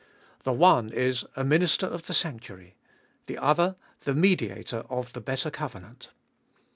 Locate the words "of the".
1.85-2.15, 4.89-5.21